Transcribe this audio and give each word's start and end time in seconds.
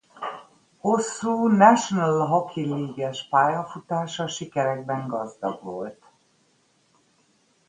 Hosszú 0.77 1.47
National 1.47 2.27
Hockey 2.27 2.65
League-es 2.65 3.27
pályafutása 3.29 4.27
sikerekben 4.27 5.07
gazdag 5.07 5.61
volt. 5.63 6.01